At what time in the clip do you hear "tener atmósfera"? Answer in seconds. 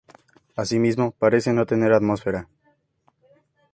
1.67-2.49